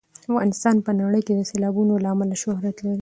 افغانستان 0.29 0.75
په 0.85 0.91
نړۍ 1.01 1.21
کې 1.27 1.33
د 1.35 1.41
سیلابونو 1.49 1.93
له 2.03 2.09
امله 2.13 2.35
شهرت 2.43 2.77
لري. 2.85 2.99